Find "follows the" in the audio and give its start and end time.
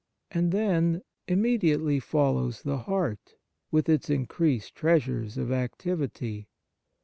1.99-2.79